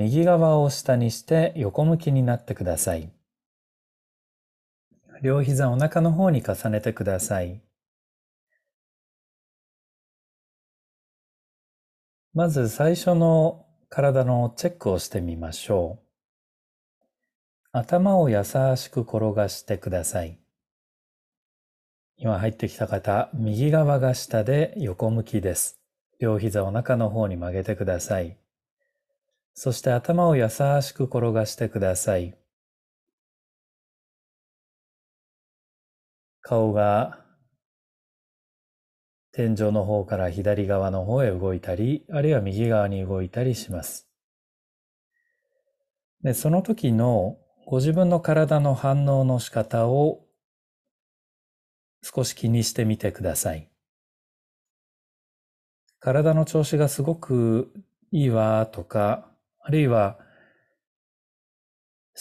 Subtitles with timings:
[0.00, 3.12] 右側を下にして横向きになってください。
[5.22, 7.60] 両膝お腹の方に重ねてください。
[12.32, 16.06] まず最初の体のチェックをしてみましょう。
[17.72, 18.42] 頭を優
[18.76, 20.38] しく転がしてください。
[22.16, 25.78] 今入ってきた方、右側が下で横向きです。
[26.20, 28.39] 両膝お腹の方に曲げてください。
[29.54, 32.36] そして頭を優しく転がしてください。
[36.42, 37.24] 顔が
[39.32, 44.08] 天井の方から左側の方へ動いたり、あるいは右側に動いたりします。
[46.22, 50.26] で、その時のご自分の体の反応の仕方を
[52.02, 53.70] 少し気にしてみてください。
[56.00, 57.72] 体の調子がすごく
[58.10, 59.29] いいわとか、
[59.60, 60.18] あるいは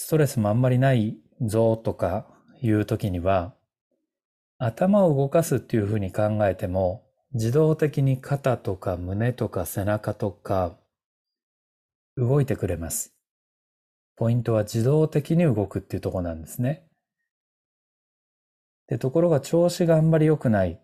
[0.01, 2.25] ストレスもあんまりないぞとか
[2.61, 3.53] いう時には、
[4.57, 10.77] 頭を動かすっていうふうに考えても、自動的に肩とか胸とか背中とか
[12.17, 13.13] 動いてくれます。
[14.15, 16.87] ポイントは自動的に動くっていうとこなんですね。
[18.87, 20.81] で、ところが調子があんまり良くない。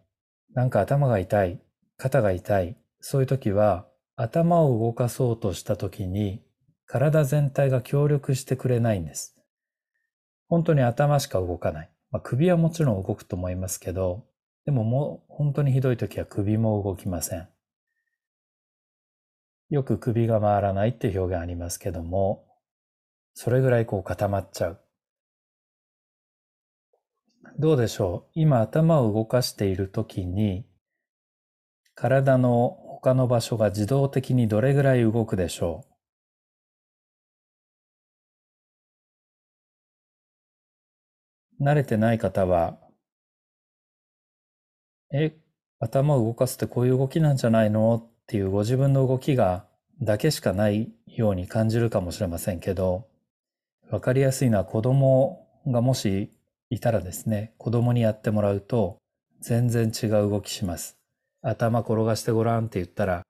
[0.53, 1.61] なんか頭が痛い。
[1.97, 2.77] 肩が痛い。
[2.99, 6.44] そういう時は頭を動かそうとした時に
[6.87, 9.35] 体全体が協力してくれないんです。
[10.47, 11.89] 本当に頭しか動かない。
[12.11, 14.25] まあ、首はもちろん動くと思いますけど、
[14.65, 17.47] でももう本当にひどい時は首も動きません。
[19.69, 22.45] よく首が回らないって表現ありますけども、
[23.33, 24.79] それぐらいこう固まっちゃう。
[27.57, 28.31] どうでしょう？
[28.35, 30.67] 今頭を動かしている時に、
[31.95, 35.94] 体の他の場所が自動的にどれぐらい動くでしょう？
[41.61, 42.77] 慣れてない方は、
[45.13, 45.37] え、
[45.79, 47.95] 頭を動かすってこういう動きなんじゃないの？
[47.95, 49.65] っていうご自分の動きが
[50.01, 53.07] だけしかないように感じるかもしれませんけど、
[53.91, 56.31] わかりやすいのは子供がもし
[56.69, 58.97] いたらですね、子供にやってもらうと
[59.41, 60.97] 全然違う動きします。
[61.41, 63.21] 頭転がしてごらんって言ったら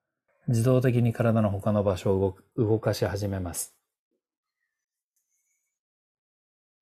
[0.47, 3.75] 自動的に体の他の場所を動かし始めます。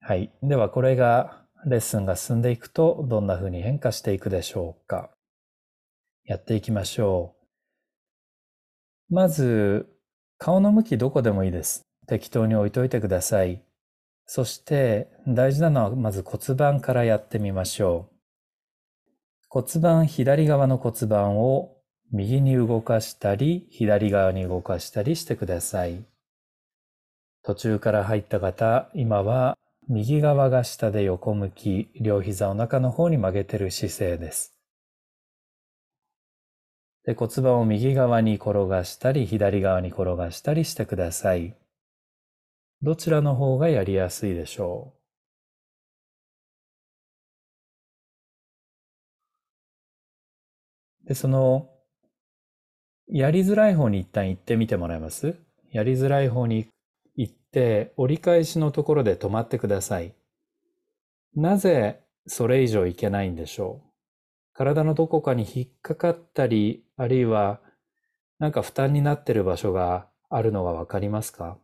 [0.02, 0.32] はい。
[0.44, 5.12] ではこれがレッスンが進んでいくとどんな風に変化していくでしょうか。
[6.26, 7.36] やっていきましょ
[9.10, 9.14] う。
[9.14, 9.88] まず
[10.38, 11.82] 顔の向きどこでもいいです。
[12.08, 13.64] 適当に置いといてください。
[14.26, 18.14] そして大事なのはまず骨盤からやってみましょう。
[19.50, 21.78] 骨盤、左側の骨盤を
[22.12, 26.04] 右に動かしたり、左側に動かしたりしてください。
[27.44, 29.58] 途中から入った方、今は
[29.90, 34.58] 右側が下で横向き、両膝お腹の方に曲げてる姿勢です。
[37.06, 41.58] で骨盤を右側に転がしたり、左側に転がしたりしてください。
[42.82, 44.94] どちらの方がやりやすいでしょ
[51.04, 51.08] う？
[51.10, 51.70] で、その、
[53.08, 55.36] やりづらい方に一旦行ってみてもらえます？
[55.72, 56.73] やりづらい方に行
[57.54, 60.16] って、折り返しのところで止まってください。
[61.36, 63.90] なぜそれ以上いけないんでしょう？
[64.54, 67.60] 体のどこかに引っかかったり、あるいは
[68.40, 71.60] なんか負担になってる場所があるのがわかりますか？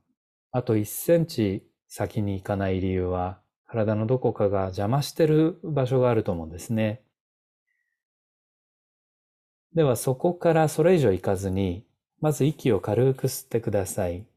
[0.52, 7.02] あと1センチ先に行かない理由は、体のどこかが邪魔してる場所があると思うんですね。
[9.74, 11.86] ではそこからそれ以上行かずに、
[12.22, 14.28] まず息を軽く吸ってください。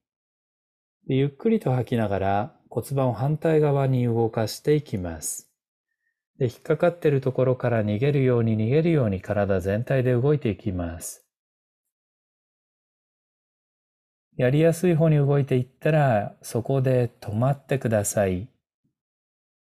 [1.07, 5.51] ゆっくりと吐きながら骨盤を反対側に動かしていきます。
[6.39, 11.27] で引っかかっているところから逃げるように逃げるように体全体で動いていきます。
[14.37, 18.48] やりやすい方に動いていったら、そこで止まってください。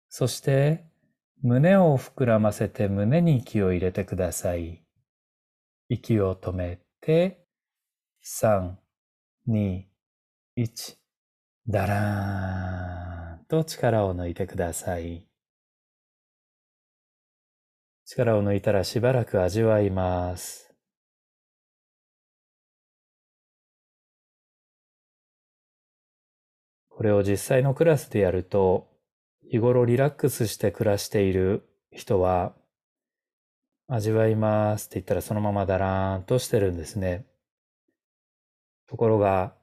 [0.10, 0.83] そして、
[1.42, 4.83] 胸を膨らませて胸に息を入れてください。
[5.88, 7.45] 息を止めて、
[8.24, 8.75] 3、
[9.48, 9.83] 2、
[10.57, 10.96] 1、
[11.69, 15.28] だらーんと力を抜いてください。
[18.06, 20.74] 力を抜いたらしばらく味わいます。
[26.88, 28.88] これを実際のクラスでやると、
[29.52, 32.56] 日頃リラックスして暮らしている人は、
[33.90, 37.25] 味わいますって言ったらそのままだらーんとしてるんですね。
[38.88, 39.54] ところが、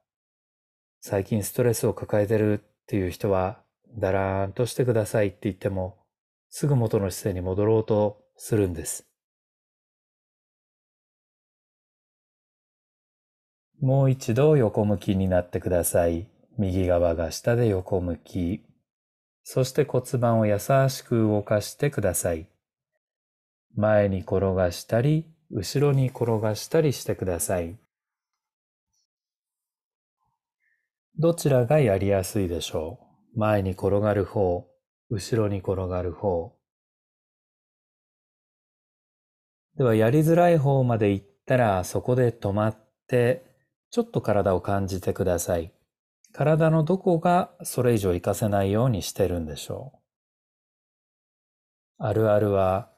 [1.06, 3.60] 最近ストレスを抱えてるっていう人は、
[3.98, 5.98] だらーんとしてくださいって言っても、
[6.48, 9.06] すぐ元の姿勢に戻ろうとするんです。
[13.82, 16.26] もう一度横向きになってください。
[16.56, 18.64] 右側が下で横向き。
[19.42, 22.46] そして骨盤を優しく動かしてください。
[23.76, 27.76] 前に転がしたり、後ろに転がしたりしてください。
[31.16, 32.98] どちらがやりやすいでしょ
[33.36, 33.38] う？
[33.38, 34.66] 前に転がる方、
[35.10, 36.56] 後ろに転がる方。
[39.76, 42.76] では、やりづらい方まで行ったら、そこで止まっ
[43.06, 43.44] て、
[43.90, 45.72] ちょっと体を感じてください。
[46.32, 49.92] 体のどこがそれ以上活かせないようにしてるんでしょ
[52.00, 52.04] う？
[52.04, 52.90] あるあるは、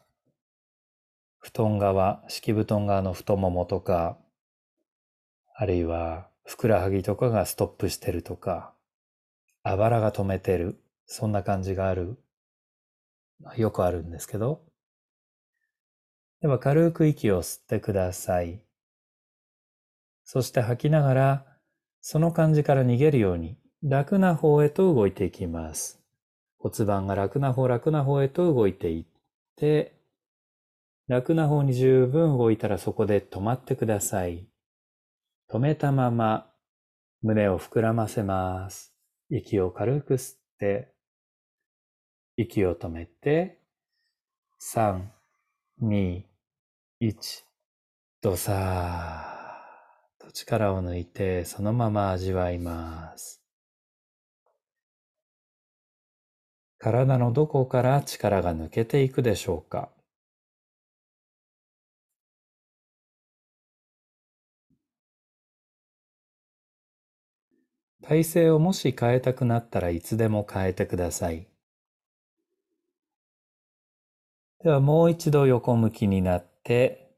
[1.39, 4.19] 布団側、敷布団側の太ももとか、
[5.55, 8.73] あるいはふくらはぎとかがストップしてるとか、
[9.65, 12.17] あばらが止めてる、そんな感じがある。
[13.57, 14.63] よくあるんですけど。
[16.41, 18.61] では軽く息を吸ってください。
[20.25, 21.47] そして吐きながら、
[22.01, 26.01] その感じから逃げるように楽な方へと動いていきます。
[26.59, 29.05] 骨盤が楽な方、楽な方へと動いていっ
[29.57, 29.97] て、
[31.09, 34.47] 楽な方に十分動いたらそこで止まってください。
[35.51, 36.51] 止めたまま
[37.23, 38.95] 胸を膨らませます。
[39.31, 40.93] 息を軽く吸って、
[42.37, 43.61] 息を止めて、
[44.61, 45.03] 3、
[45.83, 46.23] 2、
[47.01, 47.45] 1、
[48.21, 49.37] ドサー。
[50.27, 53.43] と力を抜いてそのまま味わいます。
[56.79, 59.91] 体のどこから力が抜けていくでしょうか
[68.09, 71.49] 体勢をもし変えたくなったらいつでも変えてください。
[74.63, 77.11] ではもう一度横向きになって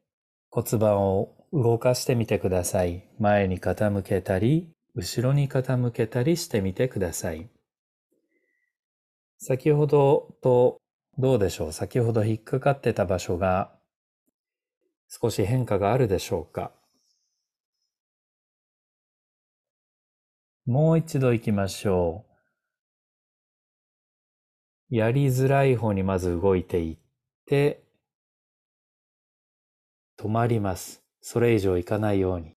[0.50, 3.06] 骨盤を動かしてみてください。
[3.18, 7.50] 前に傾けたり、後ろに傾けたりしてみてください。
[9.36, 10.80] 先ほどと
[11.18, 11.72] どうでしょう？
[11.72, 13.72] 先ほど引っかかってた場所が
[15.08, 16.72] 少し変化があるでしょうか？
[20.68, 22.26] もう一度行きましょ
[24.90, 24.96] う。
[24.96, 26.96] やりづらい方にまず動いていっ
[27.46, 27.82] て、
[30.18, 31.02] 止まります。
[31.22, 32.52] それ以上いかないように、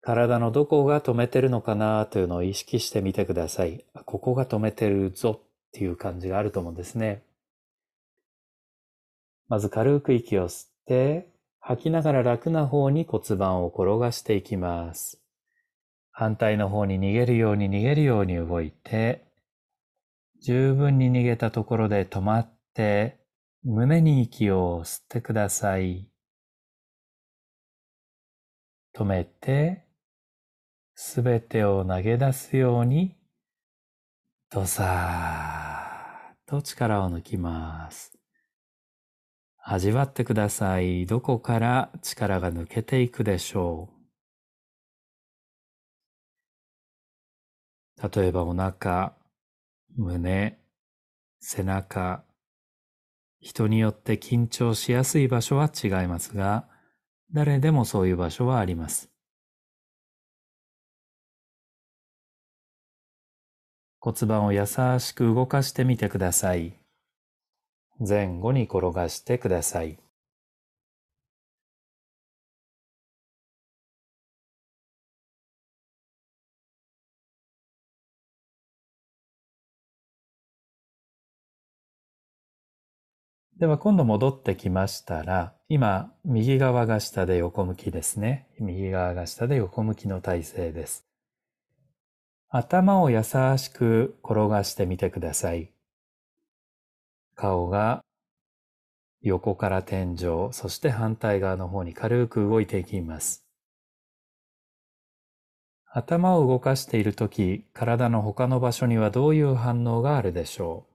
[0.00, 3.84] 体のどこが止めてるのかなというのを意識してみてください。
[4.06, 7.22] ここが止めてるぞっていう感じがあると思うんですね。
[9.48, 11.28] まず軽く息を吸って、
[11.58, 15.20] 吐きながら楽な方に骨盤を転がしていきます。
[16.20, 19.24] 反対の方に逃げるように逃げるように動いて、
[20.42, 23.24] 十分に逃げたところで止まって、
[23.64, 26.10] 胸に息を吸ってください。
[28.94, 29.86] 止めて、
[30.94, 33.16] すべてを投げ出すように、
[34.50, 38.12] ドサーと力を抜きます。
[39.56, 41.06] 味わってください。
[41.06, 43.99] どこから力が抜けていくでしょう。
[48.02, 49.14] 例えばお腹、
[49.96, 50.58] 胸、
[51.40, 52.24] 背中、
[53.40, 56.66] 人によって緊張しやすい場所は違いますが、
[57.32, 59.10] 誰でもそういう場所はあります。
[64.00, 66.78] 骨盤を優しく動かしてみてください。
[67.98, 69.98] 前後に転がしてください。
[83.60, 88.48] では今度戻ってきましたら、今、右側が下で横向きですね。
[88.58, 91.04] 右側が下で横向きの体勢です。
[92.48, 95.70] 頭を優しく転がしてみてください。
[97.34, 98.00] 顔が
[99.20, 103.44] 横から天井、そして反対側の方に軽く動いていきます。
[105.84, 110.89] 頭を動かしているとき、体の他の場所にはどういう反応があるでしょう？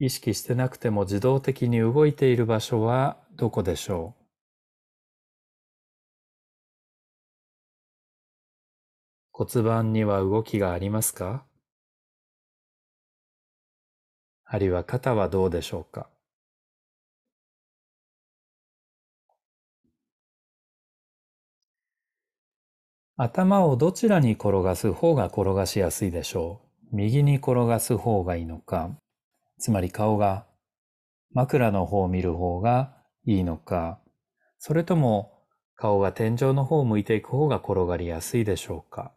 [0.00, 4.22] 意識してなくても自動的に動いている場所はどこでしょう？
[9.32, 11.44] 骨盤には動きがありますか？
[14.44, 16.08] あるいは肩はどうでしょうか？
[23.16, 26.60] 頭をどちらに転がす方が転がしやすいでしょ
[26.92, 26.96] う？
[26.96, 28.96] 右に転がす方がいいのか、
[29.58, 30.46] つまり顔が
[31.32, 34.00] 枕の方を見る方がいいのか、
[34.58, 35.32] それとも
[35.76, 39.12] 顔が天井の方を向いていく方が転がりやすいでしょうか。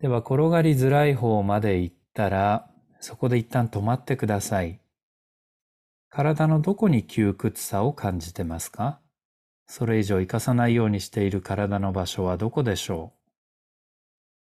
[0.00, 4.80] では転がりづらい方まで行ったら、そこで一旦止まってください。
[6.10, 9.00] 体のどこに窮屈さを感じてますか？
[9.66, 13.18] それ以上生かさないようにしている体の場所はどこでしょう？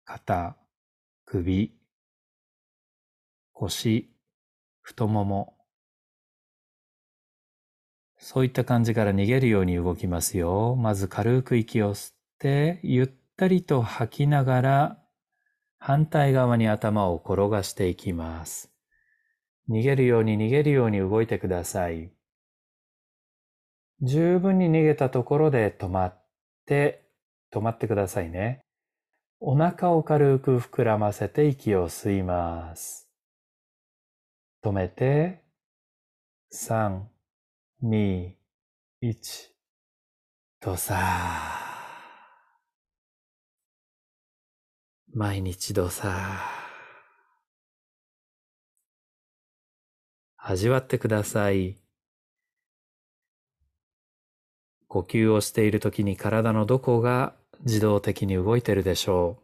[0.04, 0.56] 肩、
[1.32, 1.72] 首、
[3.54, 4.10] 腰、
[4.82, 5.56] 太もも。
[8.18, 10.76] そういった感じから逃げるように動きますよ。
[10.76, 15.02] まず軽く息を吸って、ゆったりと吐きながら、
[15.78, 18.70] 反対側に頭を転がしていきます。
[19.70, 22.12] 逃げるように逃げるように動いてください。
[24.02, 26.26] 十分に逃げたところで止まっ
[26.66, 27.08] て、
[27.50, 28.66] 止まってくださいね。
[29.44, 33.08] お腹を軽く膨らませて息を吸います。
[34.64, 35.42] 止めて、
[36.52, 37.00] 3、
[37.82, 38.34] 2、
[39.02, 39.48] 1、
[40.60, 40.96] とさ
[45.12, 46.38] 毎日どさ
[50.36, 51.78] 味わってください。
[54.86, 59.38] 呼吸をしている時に体のどこが自動的に動いてるでしょ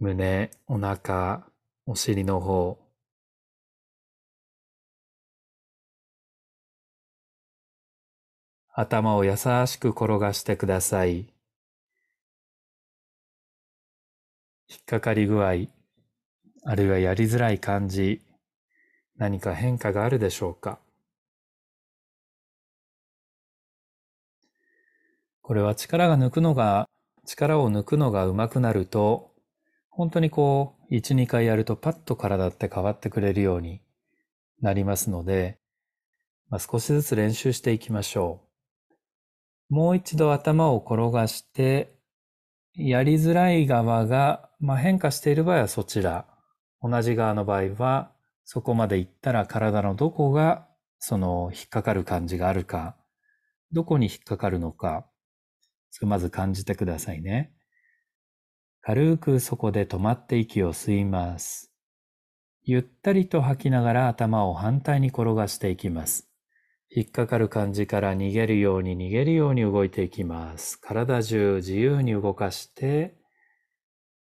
[0.00, 1.46] う胸、お腹、
[1.86, 2.78] お尻の方。
[8.74, 11.20] 頭を優しく転がしてください。
[14.68, 15.52] 引っかかり具合、
[16.64, 18.20] あるいはやりづらい感じ、
[19.16, 20.78] 何か変化があるでしょうか？
[25.46, 26.88] これは力が抜くのが、
[27.24, 29.32] 力を抜くのが上手くなると、
[29.90, 33.80] 本当にこう、1、2回やるとパッと体って変わってくれるように
[34.60, 35.60] なりますので、
[36.48, 38.40] まあ、少しずつ練習していきましょ
[39.70, 39.74] う。
[39.74, 41.94] もう一度頭を転がして、
[42.74, 46.26] やりづらい側が、まあ、変化している場合はそちら。
[46.82, 48.10] 同じ側の場合は、
[48.44, 50.66] そこまで行ったら体のどこが
[50.98, 52.96] その引っかかる感じがあるか、
[53.70, 55.06] どこに引っかかるのか、
[55.90, 57.52] それまず感じてくださいね。
[58.80, 61.72] 軽くそこで止まって息を吸います。
[62.62, 66.28] ゆったりと吐きながら頭を反対に転がしていきます。
[66.90, 70.80] 引っかかる感じから逃げるように逃げるように動いていきます。
[70.80, 73.16] 体中自由に動かして、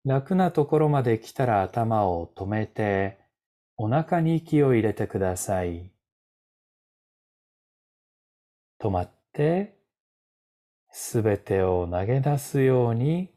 [0.04, 3.18] 楽なところまで来たら頭を止めて、
[3.76, 5.90] お腹に息を入れてください。
[8.80, 9.73] 止まって、
[10.96, 13.28] すべてを投げ出すように、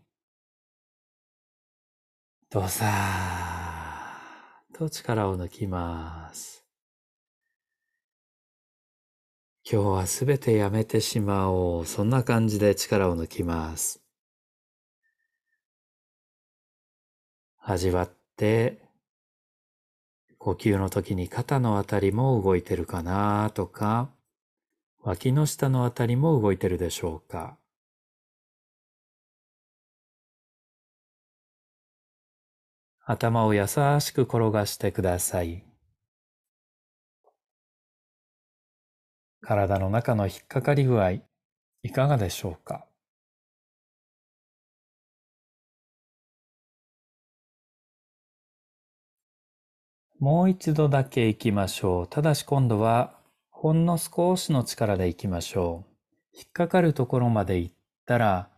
[2.52, 6.64] どさーと力を抜きます。
[9.70, 11.86] 今日はすべてやめてしまおう。
[11.88, 14.04] そんな感じで力を抜きます。
[17.58, 18.88] 味わって、
[20.38, 24.12] 呼吸の時に肩のあたりも動いてるかなとか、
[25.08, 27.58] 脇の下のあたりも動いてるでしょうか？
[33.06, 35.64] 頭を優しく転がしてください。
[39.40, 41.24] 体の中の引っかかり具合、い
[41.94, 42.86] かがでしょうか？
[50.20, 52.08] もう一度だけ行きましょう。
[52.08, 53.17] ただし今度は
[53.60, 56.38] ほんの少しの力でいきましょう。
[56.38, 57.74] 引っかかるところまで行っ
[58.06, 58.52] たら、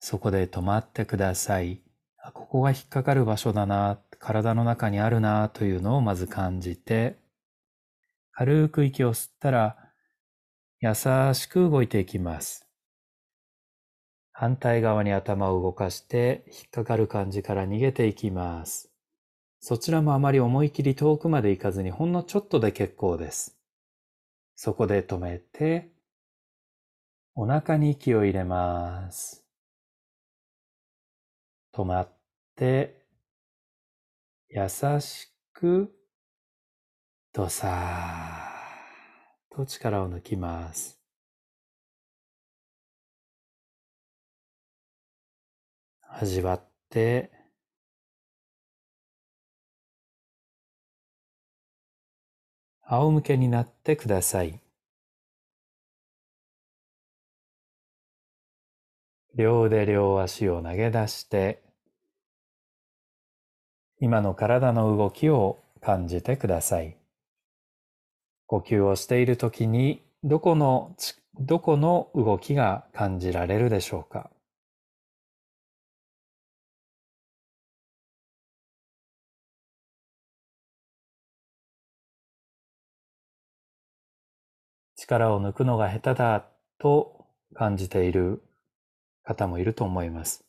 [0.00, 1.80] そこで止まってください。
[2.18, 7.20] あここが引っかかる場所だな、体の中にあるなというのをまず感じて、
[8.32, 9.76] 軽く息を吸ったら、
[10.80, 10.94] 優
[11.34, 12.66] しく動いていきます。
[14.32, 18.90] 反対側に頭を動かして、引っかかる感じから逃げていきます。
[19.60, 23.61] そちらもあまり思い切り遠くまで行かずにほんのちょっとで結構です。
[24.54, 25.90] そこで止めて、
[27.34, 29.44] お腹に息を入れます。
[31.74, 32.12] 止まっ
[32.56, 33.06] て、
[34.48, 34.68] 優
[35.00, 35.94] しく、
[37.32, 41.00] とさーと力を抜きます。
[46.08, 47.41] 味わって、
[52.94, 54.60] 仰向けになってください。
[59.34, 61.62] 両腕両足を投げ出して、
[63.98, 66.98] 今の体の動きを感じてください。
[68.44, 70.94] 呼吸をしているときに、どこの、
[71.40, 74.30] どこの動きが感じられるでしょうか
[85.02, 86.44] 力を抜くのが下手だ
[86.78, 88.40] と感じている
[89.24, 90.44] 方もいると思います。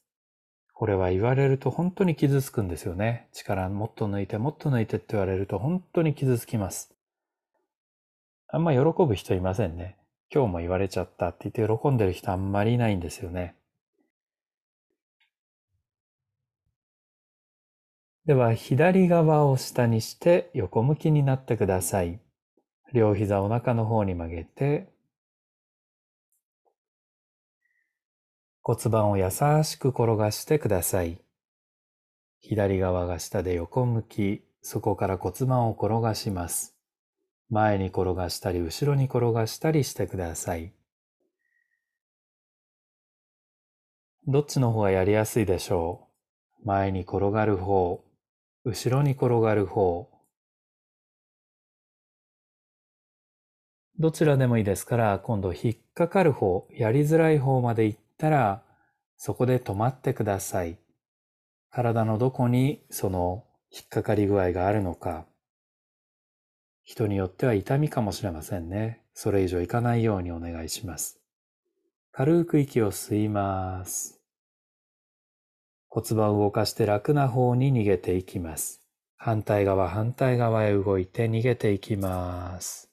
[0.74, 3.30] これは言われると本当に傷つくんですよね。
[3.34, 6.94] 力もっと抜いてもっと抜いてって言われると本当に傷つきます。
[8.48, 9.98] あんま喜ぶ人いませんね。
[10.32, 13.56] 今日も言われちゃったって言って喜んでる人あんまりいないんですよね。
[18.28, 22.20] では左側を下にして横向きになってください。
[22.94, 24.88] 両膝お腹の方に曲げて
[28.62, 29.32] 骨盤を優
[29.64, 31.20] しく転がしてください。
[32.40, 36.78] 左側が下で横向き、そこから骨盤を転がします。
[37.50, 40.72] 前に転がしたり、後ろに転がしたりしてください。
[44.28, 46.08] どっちの方がやりやすいでしょ
[46.64, 46.68] う？
[46.68, 48.06] 前に転がる方、
[48.64, 50.13] 後ろに転がる方。
[54.00, 58.64] どちらでもいいですから、今度引っかかる方、やりづらい方まで行ったら、
[59.18, 60.78] そこで止まってください。
[61.70, 65.26] 体のどこにその引っかかり具合があるのか。
[66.84, 69.02] 人によっては痛みかもしれませんね。
[69.14, 71.20] それ以上いかないようにお願いします。
[72.12, 74.20] 軽く息を吸います。
[75.88, 78.82] 骨盤を動かして楽な方に逃げていきます。
[79.16, 82.93] 反対側、反対側へ動いて逃げていきます。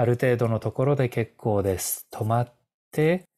[0.00, 2.06] ある程度のところで結構です。
[2.10, 2.54] 止まっ
[2.90, 3.28] て、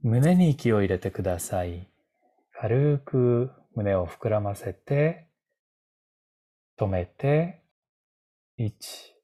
[0.00, 1.88] 胸に息を入れてください。
[2.52, 5.26] 軽く胸を膨らませて、
[6.78, 7.64] 止めて、
[8.58, 9.16] 1、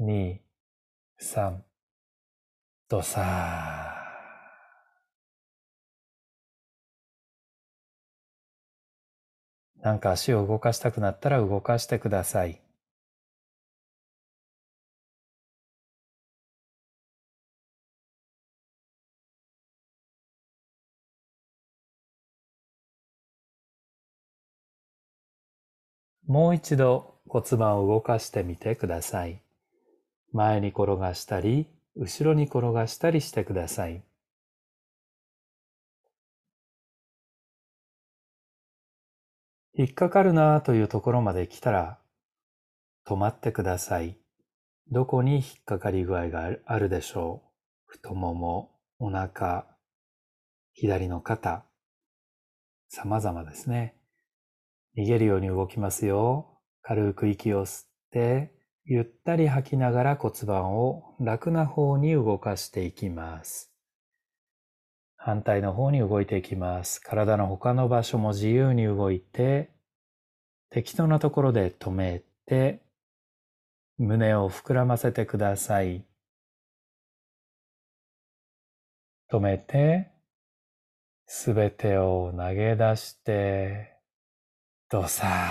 [0.00, 0.40] 2、
[1.16, 1.62] 3、
[2.88, 9.80] ドサー。
[9.80, 12.61] なんか足を動かしたくなったら動かしてください。
[26.26, 29.42] もう一度骨盤を動かしてみてください。
[30.32, 34.02] 前に転がしたり、後ろに転がしたりしてください。
[39.74, 41.98] 引っかかるなというところまで来たら
[43.06, 44.16] 止まってください。
[44.90, 47.42] どこに引っかかり具合があるでしょ
[47.88, 47.92] う？
[47.92, 49.66] 太もも、お腹、
[50.72, 51.64] 左の肩、
[52.88, 53.96] 様々ですね。
[54.96, 56.60] 逃げるように動きますよ。
[56.82, 58.52] 軽く息を吸って、
[58.84, 63.72] ゆったり吐きながら骨盤を楽な方に動かしていきます。
[65.16, 67.00] 反対の方に動いていきます。
[67.00, 69.70] 体の他の場所も自由に動いて、
[70.68, 72.82] 適当なところで止めて、
[73.98, 76.04] 胸を膨らませてください。
[79.30, 80.10] 止めて、
[81.26, 83.91] すべてを投げ出して、
[84.92, 85.50] とさ、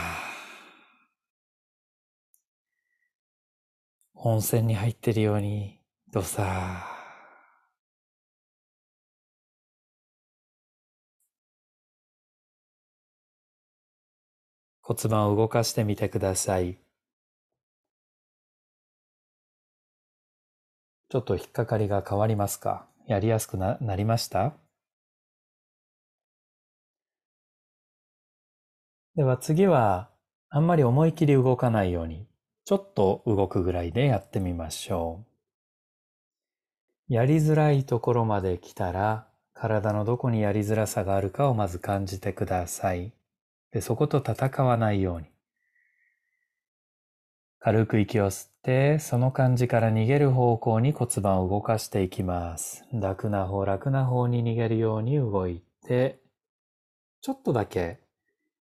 [4.14, 5.80] 温泉に入ってるように、
[6.12, 6.86] どさ、
[14.84, 16.78] 骨盤を動かしてみてください。
[21.10, 22.86] ちょっと引っかかりが変わりますか？
[23.08, 24.61] やりやすくなりました？
[29.14, 30.10] では次は、
[30.50, 32.28] あんまり思い切り動かないように、
[32.64, 35.26] ちょっと動くぐらいでやってみましょ
[37.10, 37.14] う。
[37.14, 43.12] やりづらいところまで来たら、体のどこにやりづらさがあるかをまず感じてください。
[43.74, 45.28] で、そこと戦わないように。
[47.60, 52.86] 軽く息を吸って、その感じから逃げる方向に骨盤を動かしていきます。
[52.94, 56.22] 楽な方、楽な方に逃げるように動いて、
[57.20, 58.00] ちょっとだけ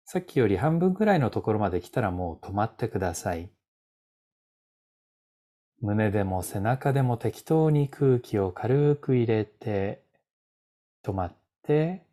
[0.10, 3.50] さっきより半分くらいのところまで来たらもう止まってください。
[5.82, 10.02] 胸でも背中でも適当に空気を軽く入れて、
[11.04, 12.06] 止まって、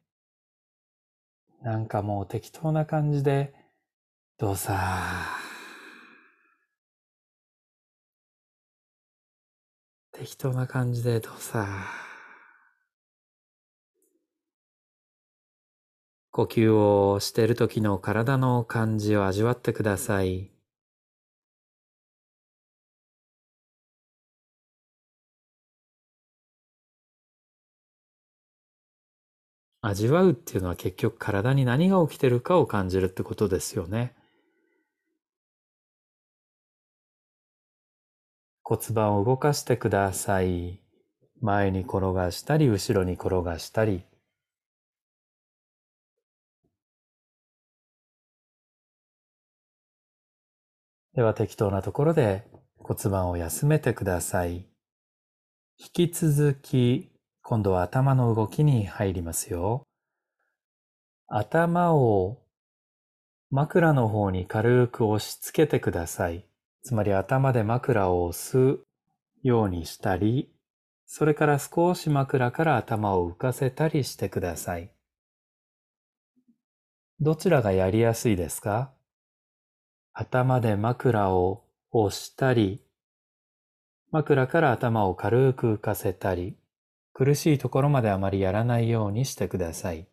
[1.62, 3.54] なんかもう適当な感じで、
[4.38, 4.76] どうさ
[10.11, 11.68] 適当な感じでどうさ
[16.35, 20.51] 呼吸をしている時の体の感じを味わってください。
[29.81, 34.12] 味わうっていうのは結局体に何が起きてるかを感じるってことですよね。
[38.64, 40.81] 骨盤を動かしてください。
[41.40, 44.05] 前に転がしたり、後ろに転がしたり。
[51.14, 52.44] では適当なところで
[52.79, 54.66] 骨盤を休めてください。
[55.79, 59.87] 引き続き今度は頭の動きに入りますよ。
[61.29, 62.42] 頭を
[63.50, 66.48] 枕の方に軽く押し付けてください。
[66.83, 68.79] つまり頭で枕を押す
[69.42, 70.53] ようにしたり、
[71.07, 74.90] それから少し枕から頭を浮かせたりしてください。
[77.20, 78.92] どちらがやりやすいですか？
[80.16, 82.81] 頭で枕を押したり、
[84.12, 86.57] 枕から頭を軽く浮かせたり、
[87.12, 90.07] 苦しいところまであまりやらないようにしてください。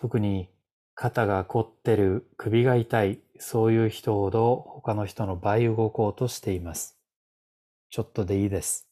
[0.00, 0.50] 特に
[0.96, 6.98] 肩が凝ってる、首が痛い、そういう人ほど他の人の倍動こうとしています。
[7.90, 8.88] ちょっとでいいです。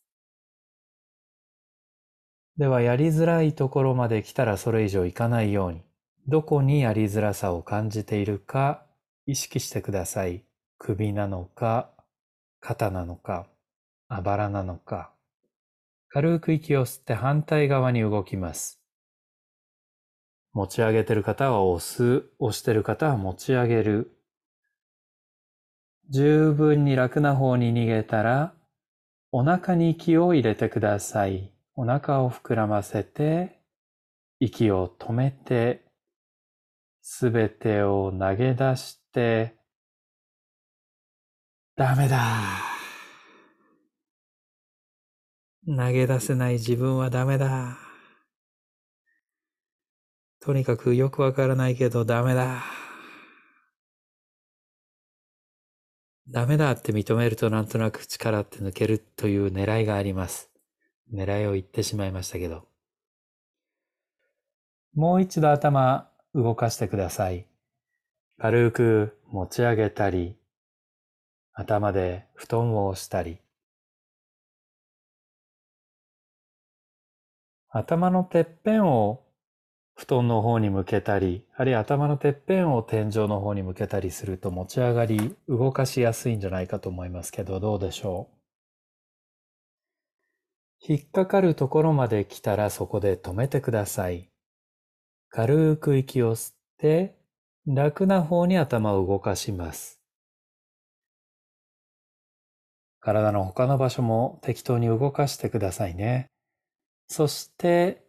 [2.56, 5.82] ではやりづらいところまで来たらそれ以上いかないように、
[6.28, 8.86] どこにやりづらさを感じているか
[9.26, 10.44] 意識してください。
[10.78, 11.90] 首なのか、
[12.60, 13.46] 肩なのか、
[14.08, 15.12] あばらなのか。
[16.08, 18.82] 軽く息を吸って反対側に動きます。
[20.52, 24.18] 持ち上げてる方は押す、押してる方は持ち上げる。
[26.10, 28.54] 十分に楽な方に逃げたら、
[29.30, 31.52] お腹に息を入れてください。
[31.74, 33.60] お腹を膨らませて、
[34.40, 35.86] 息を止めて、
[37.00, 39.01] すべてを投げ出して、
[41.76, 42.18] ダメだ。
[45.66, 47.78] 投げ出せない自分はダメだ。
[50.40, 52.64] とにかくよくわからないけどダメだ。
[56.28, 60.50] ダメだって認めるとなんとなく力って抜けるという狙いがあります。
[61.12, 62.66] 狙いを言ってしまいましたけど。
[64.94, 67.51] もう一度頭動かしてください。
[68.44, 70.34] 軽く持ち上げたり、
[71.52, 73.38] 頭で布団を押したり、
[77.70, 79.22] 頭のてっぺんを
[79.94, 88.28] 布団の方に向けたり、あるいは頭のてっぺんを天井の方に向けたりすると持ち上がり、動かしやすいんじゃないかと思いますけど、どうでしょ
[90.88, 90.92] う？
[90.92, 94.28] 引っかかるところまで来たらそこで止めてください。
[95.28, 97.21] 軽く息を吸って、
[97.66, 100.00] 楽な方に頭を動かします。
[103.00, 106.30] 体の他の場所も適当に動かしてくださいね。
[107.08, 108.04] そして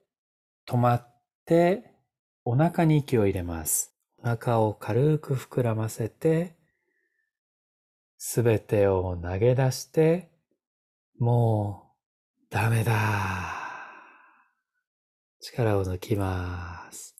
[0.68, 1.94] 止まって
[2.46, 3.96] お腹に息を入れます。
[4.18, 6.56] お腹を軽く膨らませて
[8.18, 10.30] すべてを投げ出して
[11.20, 11.92] も
[12.42, 13.63] うダメだ。
[15.42, 17.12] 力を抜きます。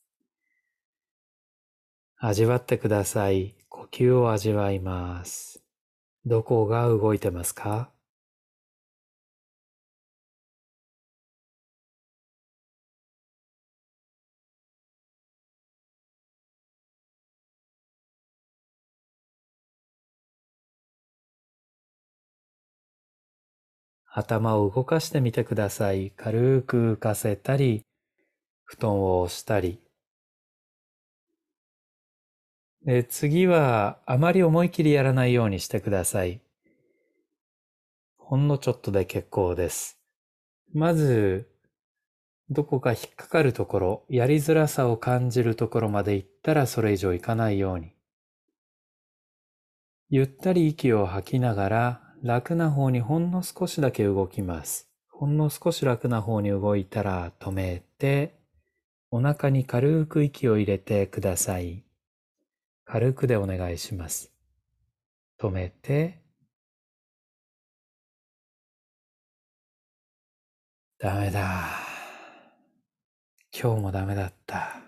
[2.26, 3.54] 味わってください。
[3.68, 5.62] 呼吸を味わいます。
[6.26, 7.92] どこが動いてますか？
[24.06, 26.12] 頭を動かしてみてください。
[26.12, 27.82] 軽く浮かせたり、
[28.64, 29.83] 布団を押したり。
[32.86, 36.42] で次はあまり思い切りやらないようにしてください。
[38.18, 40.00] ほんのちょっとで結構です。
[40.74, 41.50] まず、
[42.50, 47.94] どこか引っかかるところ、やりづらさを感じるところまで行ったらそれ以上行かないように。
[50.10, 54.90] ゆったり息を吐きながら楽な方にほんの少しだけ動きます。
[55.10, 58.36] ほんの少し楽な方に動いたら止めて、
[59.10, 61.86] お腹に軽く息を入れてください。
[62.86, 64.32] 軽くでお願いします。
[65.40, 66.22] 止めて、
[71.00, 71.70] ダメだ。
[73.52, 74.82] 今日もダメだった。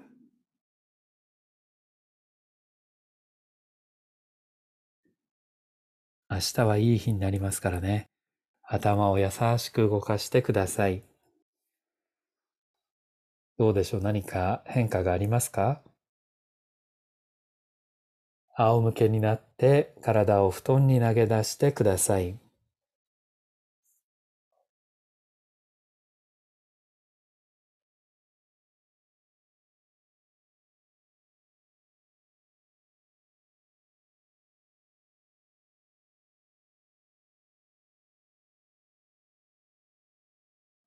[6.30, 8.10] 明日はいい日になりますからね。
[8.64, 11.04] 頭を優しく動かしてください。
[13.58, 14.02] どうでしょう？
[14.02, 15.82] 何か変化がありますか？
[18.58, 22.38] 仰向けになって体を布団に投げ出してください。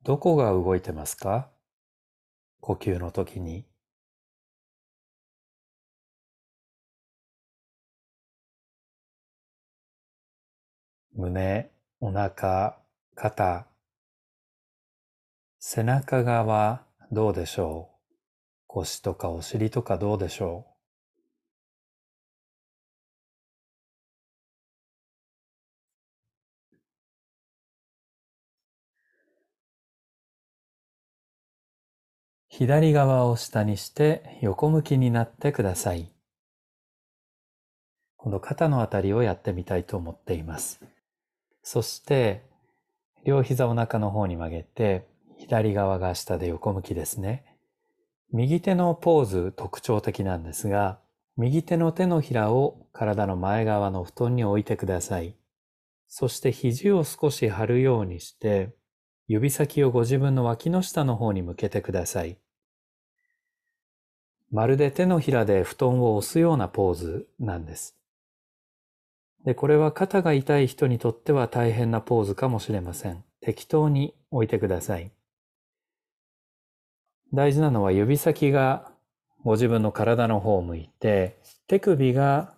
[0.03, 1.51] どこが動いてますか？
[2.61, 3.68] 呼吸の時に。
[11.21, 12.79] 胸、お腹、
[13.17, 13.67] 肩、
[15.59, 17.97] 背中側どうでしょう？
[18.69, 20.73] 腰とかお尻とかどうでしょう？
[32.49, 36.13] 左側を下にして横向きになってください。
[38.17, 40.81] 今度肩のあたりをやってみたいと思っています。
[41.71, 42.47] そして、
[43.27, 47.45] 両膝お腹の方に曲げて、左側が下で横向きですね。
[48.33, 50.99] 右手のポーズ特徴的なんですが、
[51.37, 55.37] 右手の手のひらを体の前側の布団に置いてください。
[56.07, 58.75] そして肘を少し張るようにして、
[59.27, 62.39] 指先をご自分の脇の下の方に向けてください。
[64.51, 67.98] まるで手のひらで布団を押すようなポーズなんです。
[69.45, 73.25] で、これは肩が痛い人にとっては大変なポーズかもしれません。
[73.41, 75.11] 適当に置いてください。
[77.33, 78.91] 大事なのは指先が
[79.45, 82.55] ご自分の体の方を向いて、手首が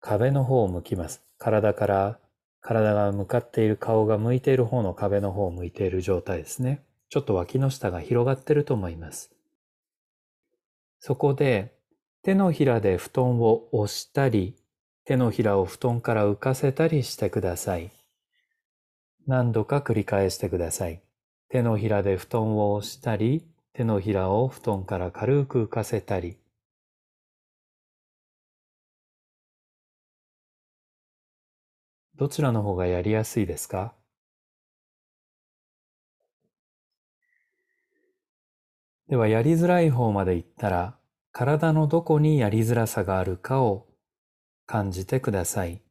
[0.00, 1.22] 壁の方を向きます。
[1.38, 2.18] 体から
[2.60, 6.82] 体が向かっている顔が向いている方の壁の方を向いている状態ですね。
[7.08, 9.32] ちょっと脇の下が広がっていると思います。
[10.98, 11.77] そこで
[12.28, 14.54] 手のひらで布団を押したり、
[15.06, 17.90] 手のひらを布団から浮かせたりしてください。
[19.26, 21.00] 何度か繰り返してください。
[21.48, 26.36] 手のひらで布団を押したり、手のひらを布団から軽く浮かせたり。
[32.16, 33.94] どちらの方がやりやすいですか？
[39.08, 40.94] ではやりづらい方まで行ったら、
[41.32, 43.86] 体のどこにやりづらさがあるかを
[44.66, 45.82] 感じてください。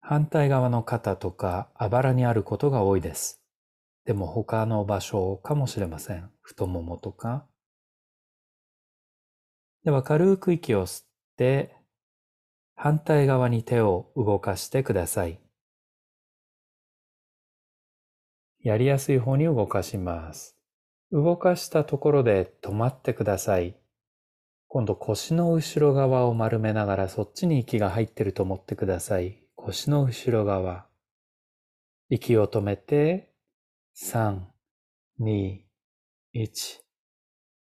[0.00, 3.40] 反対側の肩とかあばらにあることが多いです。
[4.04, 6.30] でも他の場所かもしれません。
[6.40, 7.46] 太ももとか。
[9.84, 11.76] では軽く息を吸って、
[12.74, 15.40] 反対側に手を動かしてください。
[18.60, 20.56] やりやすい方に動かします。
[21.10, 23.76] 動かしたところで止まってください。
[24.74, 29.42] 今度腰の後ろ側を丸めながらそっちに息が入ってると思ってください。
[29.54, 30.86] 腰の後ろ側。
[32.08, 33.34] 息を止めて、
[33.94, 34.38] 3、
[35.20, 35.58] 2、
[36.34, 36.80] 1。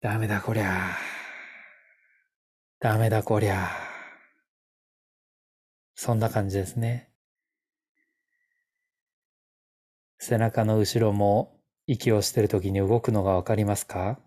[0.00, 0.90] ダメだこりゃ。
[2.80, 3.68] ダメだこりゃ。
[5.94, 7.12] そんな感じですね。
[10.18, 14.18] 背中の後ろも息をしてるときに動くのがわかりますか？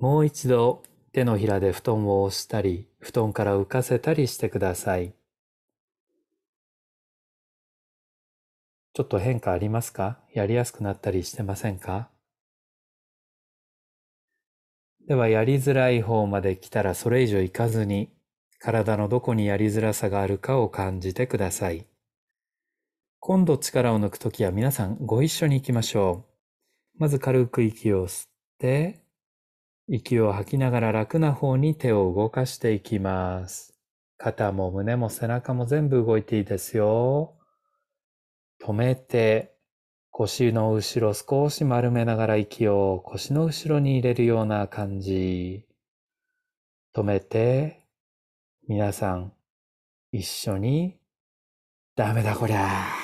[0.00, 5.12] もう一度手のひらで布団を押したり、布団から浮かせたりしてください。
[8.94, 10.18] ちょっと変化ありますか？
[10.32, 12.10] やりやすくなったりしてませんか？
[15.08, 18.10] ではやりづらい方まで来たらそれ以上行かずに
[18.60, 21.86] 体のどこにやりづらさがあるかを感じてください。
[23.18, 26.24] 今度力を抜くときは皆さんご一緒に行きましょ
[26.96, 26.98] う。
[26.98, 29.02] まず軽く息を吸って、
[29.90, 33.74] 息を吐きながら楽な方に手を動かしていきます。
[34.18, 37.34] 肩も胸も背中も全部動いていいですよ。
[38.62, 39.54] 止めて、
[40.10, 45.64] 腰の後ろ少し丸めながら息を腰の後ろに入れるような感じ。
[46.94, 47.86] 止めて、
[48.66, 49.32] 皆さん
[50.12, 50.98] 一緒に、
[51.96, 52.97] ダメだこりゃ。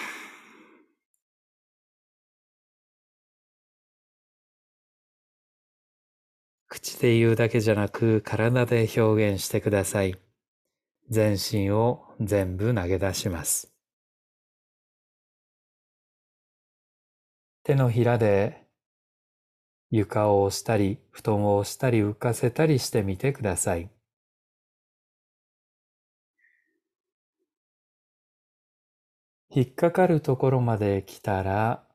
[6.74, 10.16] 口で言うだけじゃなく体で表現してください。
[11.08, 13.72] 全身を全部投げ出します。
[17.62, 18.66] 手のひらで
[19.92, 23.88] 床を押したり、布団を押したり浮かせたりしてみてください。
[29.48, 31.86] 引っかかるところまで来たら、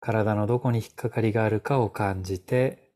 [0.00, 2.89] 体のどこに引っかかりがあるかを感じて、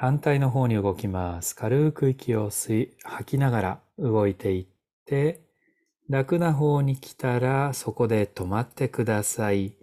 [0.00, 1.54] 反対の方に動きます。
[1.54, 4.66] 軽く息を吸い、吐きながら動いていっ
[5.04, 5.42] て、
[6.08, 9.74] 楽な方に来たらそこで止まってください。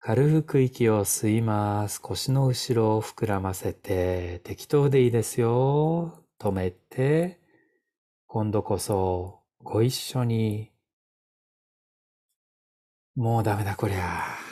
[0.00, 2.00] 軽く息を吸います。
[2.00, 6.24] 腰の後ろを膨らませて、適当でいいですよ。
[6.40, 7.38] 止めて、
[8.26, 10.72] 今度こそご一緒に
[13.14, 14.47] もうダメだこりゃ。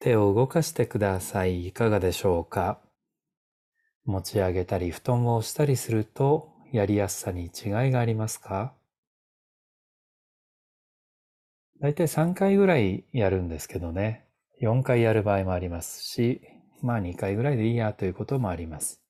[0.00, 1.66] 手を動かしてください。
[1.66, 2.80] いかがでしょうか？
[4.06, 7.50] 持ち上げたり布団を押したりするとやりやすさに違い
[7.90, 8.72] がありますか？
[11.82, 14.26] だいたい3回ぐらいやるんですけどね。
[14.62, 16.40] 4回やる場合もありますし、
[16.80, 19.02] まあ2回ぐらいでいいやということもあります。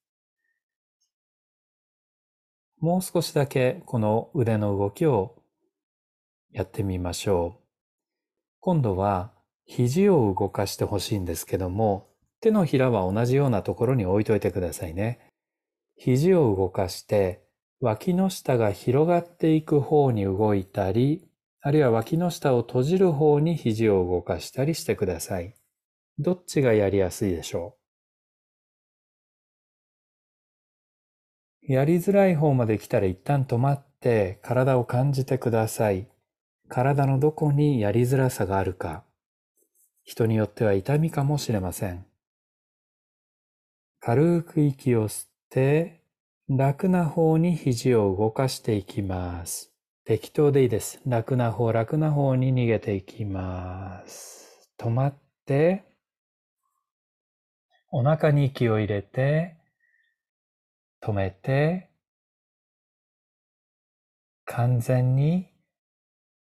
[2.80, 5.36] もう少しだけこの腕の動きを
[6.50, 7.62] やってみましょう。
[8.58, 9.32] 今度は
[9.72, 12.08] 肘を動かしてほしいんですけども、
[12.40, 15.20] 手のひらは同じようなところに置いといてくださいね。
[15.96, 17.44] 肘を動かして
[17.80, 21.24] 脇の下が広がっていく方に動いたり、
[21.60, 25.54] あるいは脇の下を閉じる方に肘を動かしたりしてください。
[26.18, 27.76] どっちがやりやすいでしょ
[31.68, 31.72] う？
[31.72, 36.08] やりづらい方まで来たら一旦止まって体を感じてください。
[36.68, 39.04] 体のどこにやりづらさがあるか。
[40.04, 42.06] 人によっては痛みかもしれません。
[44.00, 46.00] 軽く息を吸って
[46.48, 49.70] 楽な方に肘を動かしていきます。
[50.04, 51.00] 適当でいいです。
[51.06, 54.68] 楽な方、楽な方に逃げていきます。
[54.76, 55.14] 止まっ
[55.46, 55.84] て、
[57.92, 59.56] お腹に息を入れて、
[61.00, 61.90] 止めて、
[64.46, 65.52] 完全に、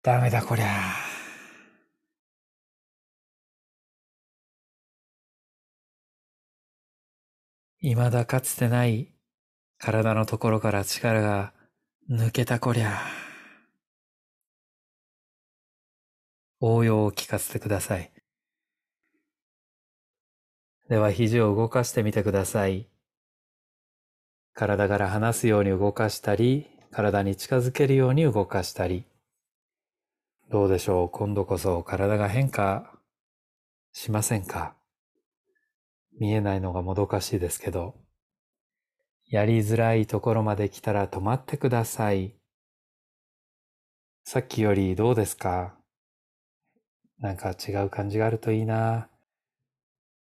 [0.02, 1.05] ダメだこりゃ。
[7.88, 9.12] 未だかつてない
[9.78, 11.52] 体のところから力が
[12.10, 12.98] 抜けたこりゃ。
[16.58, 18.10] 応用を聞かせてください。
[20.88, 22.88] では肘を動かしてみてください。
[24.52, 29.04] 体から離すように動かしたり、体に近づけるように動かしたり。
[30.50, 31.08] どうでしょう？
[31.10, 32.98] 今度こそ体が変化
[33.92, 34.74] しませんか？
[36.18, 37.94] 見えないのがもどかしいですけど。
[39.28, 42.34] やりづらいところまで来たら止まってください。
[44.24, 45.74] さっきよりどうですか？
[47.18, 49.08] なんか違う感じがあるといいな。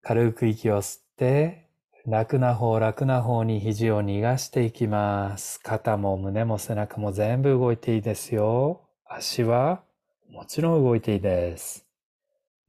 [0.02, 1.68] 軽く息を吸って、
[2.06, 5.60] 楽な方楽な方に肘を逃がしていきます。
[5.60, 8.88] 肩も胸も背中も全部動いていいですよ。
[9.04, 9.82] 足は
[10.30, 11.84] もちろん動いていいです。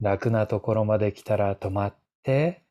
[0.00, 2.64] 楽なところまで来たら止まって、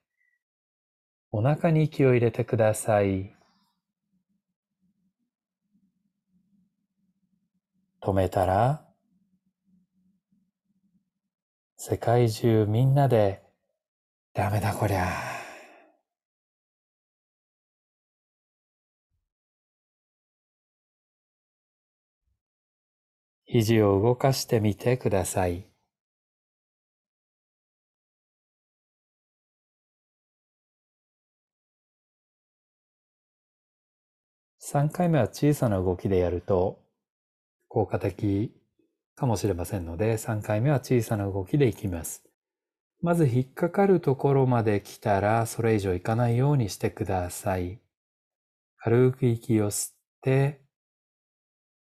[1.32, 3.36] お腹に息を入れてください。
[8.02, 8.90] 止めたら
[11.82, 13.42] 世界中みんなで、
[14.34, 15.08] ダメだこりゃ。
[23.46, 25.69] 肘を動かしてみてください。
[34.72, 36.80] 3回目は小さな動きでやると
[37.70, 38.52] 効果的
[39.16, 42.24] かもしれませんので、3回目は小さな動きでいきます。
[43.02, 47.80] まず引っかかるところまで来たら、それ以上いかないようにしてください。
[48.78, 50.62] 軽く息を吸って、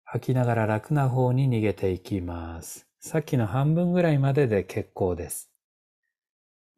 [0.05, 2.87] 吐きながら楽な方に逃げていきます。
[3.01, 5.51] さっきの半分ぐらいまでで結構です。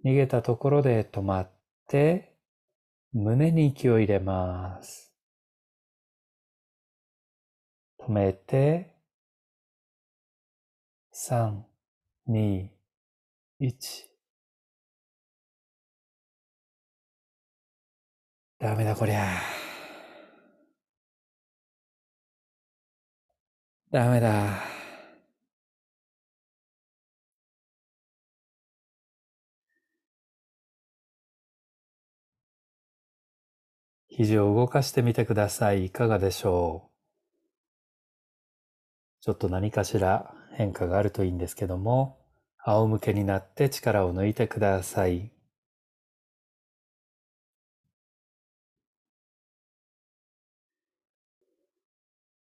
[0.07, 1.51] 逃げたところで止まっ
[1.87, 2.35] て、
[3.13, 5.08] 胸に息を入れます。
[8.09, 8.97] 止めて、
[11.13, 11.67] 三、
[12.27, 12.71] 二、
[13.59, 14.11] 一。
[18.59, 19.27] ダメだこりゃ。
[23.91, 24.63] ダメだ。
[34.09, 35.87] 肘を動かしてみてください。
[35.87, 36.88] いかがでしょう？
[39.29, 42.17] ちょっと何かしら変化があるといいんですけども、
[42.65, 45.31] 仰向けになって力を抜いてください。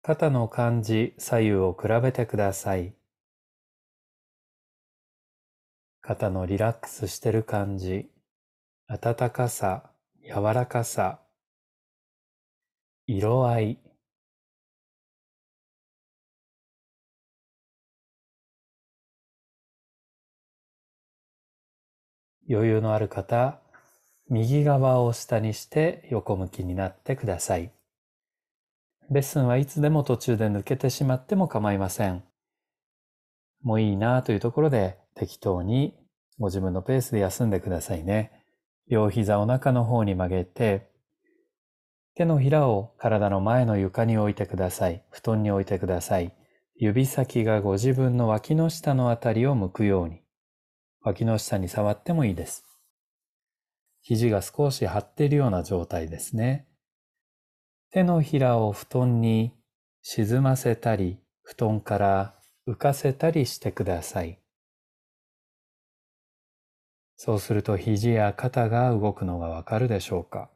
[0.02, 2.96] 肩の感じ、左右を比べてください。
[6.02, 8.10] 肩のリラックスしてる感じ、
[8.88, 9.92] 温かさ、
[10.24, 11.20] 柔らかさ、
[13.06, 13.93] 色合い、
[22.50, 23.60] 余裕のある方、
[24.30, 27.72] 右側を下にして横向きになってください。
[29.10, 32.24] レッスンはいつでも途中で抜けてしまっても構いません。
[33.62, 35.96] もういいなというところで適当に
[36.40, 38.32] ご自分のペースで休んでくださいね。
[38.90, 40.90] 両膝お腹の方に曲げて、
[42.16, 45.04] 手のひらを体の前の床に置いてください。
[45.10, 46.34] 布団に置いてください。
[46.76, 50.23] 指先がご自分の脇の下のあたりを向くように。
[51.04, 52.66] 脇の下に触ってもいいです。
[54.02, 56.66] 肘が少し張っているような状態ですね。
[57.92, 59.54] 手のひらを布団に
[60.02, 62.36] 沈ませたり、布団から
[62.68, 64.40] 浮かせたりしてください。
[67.18, 70.50] そうすると肘や肩が動くのがわかるでしょうか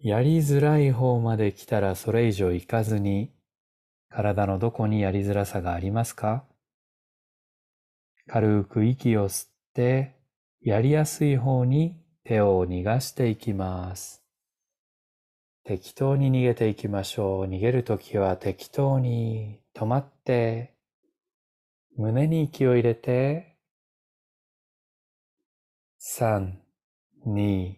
[0.00, 3.32] やりづらい方まで来たらそれ以上行かずに
[4.14, 6.44] 体のどこにやりづらさがありますか？
[8.26, 10.16] 軽く息を吸って
[10.60, 14.22] やりやすい方に手を逃がしていきます。
[15.64, 17.46] 適当に逃げていきましょう。
[17.46, 20.74] 逃げるときは適当に止まって
[21.96, 23.56] 胸に息を入れて、
[26.00, 26.52] 3、
[27.26, 27.74] 2、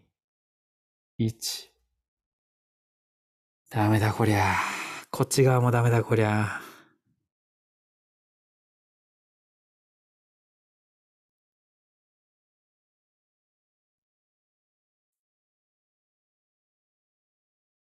[1.18, 1.68] 1。
[3.70, 4.73] ダメだこりゃ。
[5.16, 6.60] こっち側もダメだこりゃ。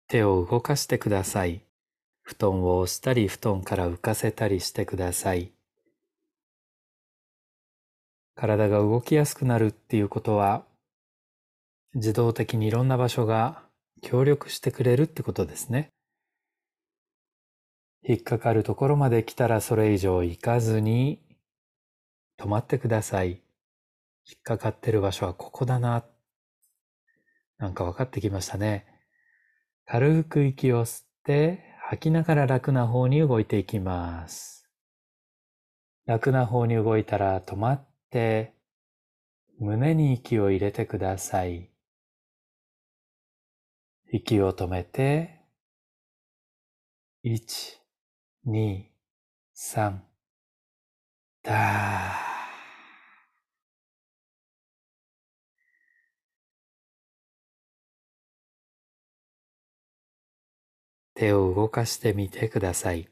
[0.09, 1.62] 手を動かしてください。
[2.21, 5.53] 布団を押したり布団から浮かせたりしてください。
[8.35, 10.67] 体が動きやすくなるっていうことは、
[11.95, 13.62] 自動的にいろんな場所が
[14.03, 15.96] 協力してくれるってことですね。
[18.09, 21.21] 引っかかるところまで来たらそれ以上行かずに
[22.39, 23.43] 止まってください。
[24.29, 26.05] 引っかかってる場所はここだな。
[27.59, 28.87] なんか分かってきましたね。
[29.87, 34.69] 軽く息を吸って吐きながら楽な方に動いていきます。
[36.05, 38.55] 楽な方に動いたら止まって、
[39.59, 41.71] 胸に息を入れてください。
[44.13, 45.41] 息を止めて、
[47.25, 47.86] 1、
[48.47, 48.87] 2、
[49.55, 50.03] 3、
[51.43, 52.17] だ
[61.15, 63.09] 手を動かしてみてください。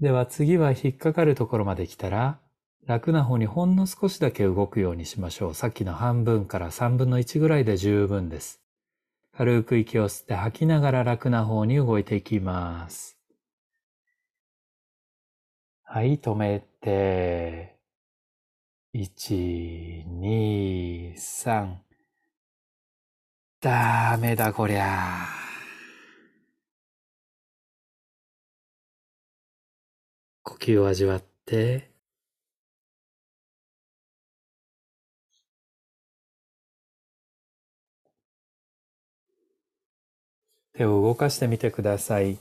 [0.00, 2.40] では次は引っかかるところまで来たら、
[2.88, 5.54] 楽な方にほんの少しだけ動くようにしましょう。
[5.54, 8.62] さっきの半分から三分の一ぐらいで十分です。
[9.36, 13.18] 軽く息を吸って吐きながら楽な方に動いていきます。
[15.84, 17.76] はい、止めて、
[18.94, 21.74] 1、2、3。
[23.60, 25.26] ダメだこりゃ。
[30.42, 31.97] 呼吸を味わって、
[40.78, 42.38] 手を動かしてみてください。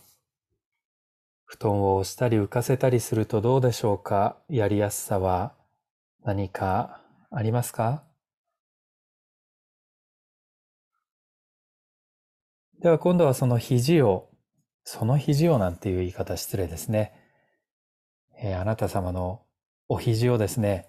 [1.46, 4.38] 布団を押したり浮かせたりするとどうでしょうか？
[4.48, 5.54] やりやすさは
[6.24, 8.04] 何かありますか？
[12.80, 14.30] では今度はその肘を、
[14.84, 17.14] その肘をなんていう言い方失礼ですね。
[18.40, 19.42] えー、あなた様の
[19.88, 20.88] お肘をですね、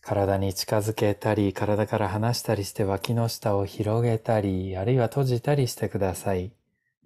[0.00, 6.50] 体に近づけたり、体から離したりして脇の下を広げたり、あるいは閉じたりしてください。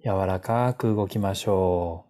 [0.03, 2.05] 柔らかく動きましょ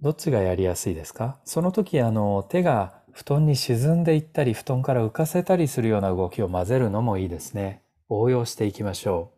[0.00, 0.02] う。
[0.02, 1.38] どっちがやりやすいですか？
[1.44, 7.82] その時あの手が布団に沈んでいったり布団から浮かせたりするような動きを混ぜるのもいいですね。
[8.08, 9.32] 応用していきましょ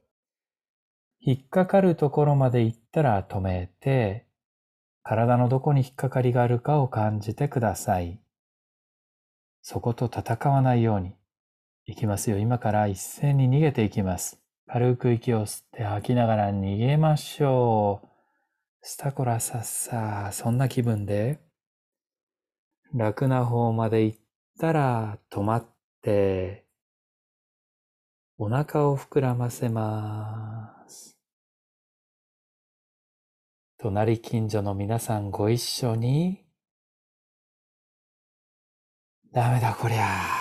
[1.24, 1.30] う。
[1.30, 4.26] 引っかかるところまで行ったら止めて、
[5.02, 8.20] 体のどこに引っかかりがあるかを感じてください。
[9.62, 11.17] そこと戦わないように。
[11.89, 12.36] いきますよ。
[12.36, 14.39] 今から一斉に逃げていきます。
[14.66, 18.09] 軽く息を吸って吐きながら逃げましょう。
[18.82, 21.41] スタコラサッサー、そんな気分で、
[22.95, 24.18] 楽な方まで行っ
[24.61, 25.66] たら止まっ
[26.03, 26.66] て、
[28.36, 31.18] お腹を膨らませます。
[33.78, 36.45] 隣近所の皆さんご一緒に、
[39.32, 40.38] ダメだこりゃ。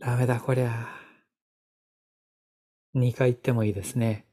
[0.00, 0.88] ダメだこりゃ。
[2.94, 4.24] 2回言ってもいいですね。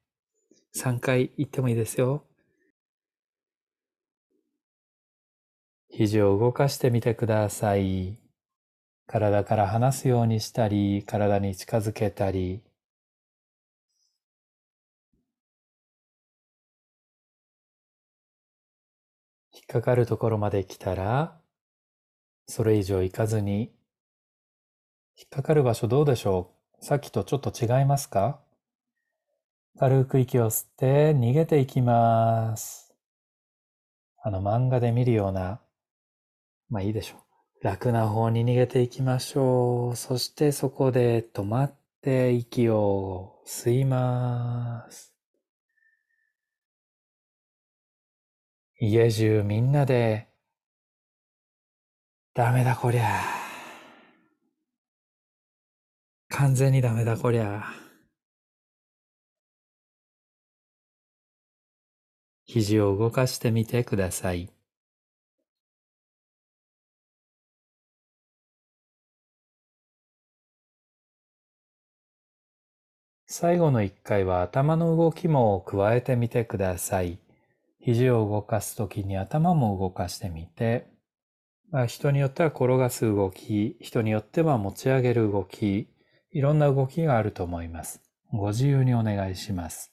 [0.73, 2.23] 3回言ってもいいですよ。
[5.89, 8.17] 肘を動かしてみてください。
[9.07, 12.61] 体から離すようにしたり、体に近づけたり。
[19.51, 21.37] 引っかかるところまで来たら、
[22.47, 23.76] それ以上行かずに、
[25.19, 26.85] 引っかかる場所どうでしょう？
[26.85, 28.39] さっきとちょっと違いますか？
[29.79, 32.93] 軽く息を吸って逃げていきます。
[34.23, 35.59] あの漫画で見るような
[36.69, 37.63] まあいいでしょう。
[37.63, 39.95] 楽な方に逃げていきましょう。
[39.95, 45.15] そしてそこで止まって息を吸います。
[48.79, 50.27] 家中みんなで、
[52.35, 53.36] ダメだこりゃ。
[56.37, 57.63] 完全にダメだこりゃ。
[62.45, 64.47] 肘を動かしてみてください。
[73.25, 77.17] 最後の一回は頭の動きも加えてみてください。
[77.79, 80.85] 肘を動かすときに頭も動かしてみて、
[81.71, 85.87] まあ、人によっては転がす動き、人によっては持ち上げる動き、
[86.37, 87.99] いろんな動きがあると思います。
[88.31, 89.91] ご自由にお願いします。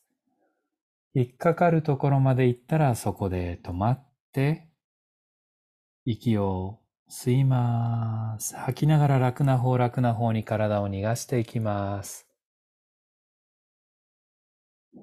[1.14, 4.68] 引っかかるところまで行ったらそこで止まって、
[6.04, 6.80] 息を
[7.10, 8.56] 吸います。
[8.56, 12.28] 吐きながら楽な方楽な方に体を逃がしていきます。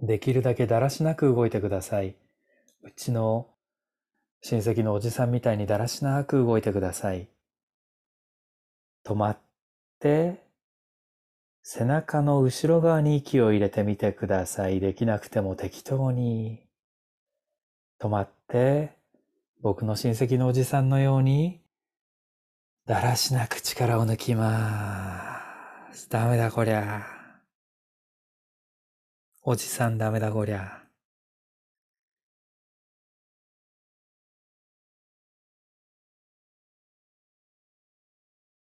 [0.04, 2.16] できるだけだらしなく動いてください。
[2.84, 3.48] うちの
[4.44, 7.30] 親戚のおじさんみたいにだらしなく動いてください。
[9.04, 9.40] 止まっ
[10.00, 10.51] て、
[11.64, 14.80] 背中の後ろ側に息を入れてみてください。
[14.80, 16.66] できなくても適当に。
[18.00, 18.98] 止まって、
[19.62, 21.62] 僕の親戚のおじさんのように、
[22.88, 26.10] だらしなく力を抜きます。
[26.10, 27.06] ダメだこりゃ。
[29.44, 30.82] おじさんダメだこりゃ。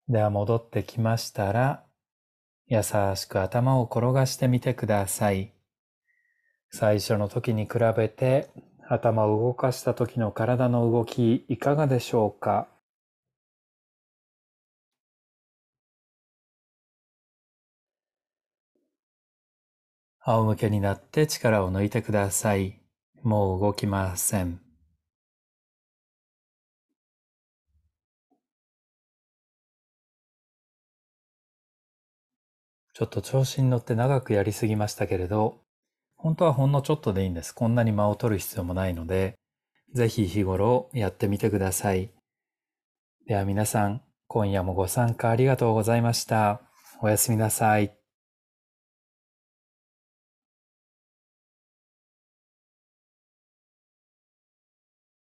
[0.09, 1.84] では戻ってきましたら、
[2.67, 5.53] 優しく頭を転がしてみてください。
[6.71, 8.49] 最初の時に比べて
[8.89, 12.69] 頭を動かした時の体の動きいかがでしょうか？
[20.27, 22.81] 仰向けになって力を抜いてください。
[23.23, 24.64] もう動きません。
[32.95, 35.59] ちょっと調子に乗って長くやりすぎましたけれど、
[36.16, 37.53] 本当はほんのちょっとでいいんです。
[37.53, 39.34] こんなに間を取る必要もないので、
[39.92, 42.11] ぜひ日頃やってみてください。
[43.26, 46.61] では皆さん、今夜もご参加ありがとうございました。
[47.03, 48.04] おやすみなさい。